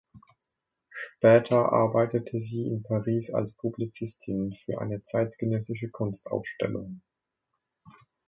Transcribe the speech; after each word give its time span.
Später 0.89 1.71
arbeitete 1.73 2.39
sie 2.39 2.65
in 2.65 2.81
Paris 2.81 3.29
als 3.29 3.53
Publizistin 3.53 4.51
für 4.65 4.81
eine 4.81 5.03
zeitgenössische 5.03 5.91
Kunstausstellung. 5.91 7.03